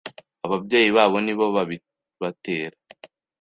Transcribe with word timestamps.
ababyeyi 0.45 0.89
babo 0.97 1.17
nibo 1.25 1.45
babibatera 1.55 2.75